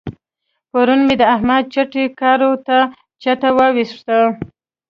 [0.71, 2.77] پرون مې د احمد چټي کارو ته
[3.23, 4.19] چته واوښته.